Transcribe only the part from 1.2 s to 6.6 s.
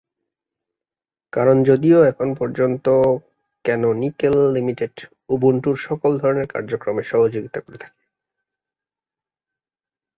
কারণ যদিও এখন পর্যন্ত ক্যানোনিকাল লিমিটেড উবুন্টুর সকল ধরনের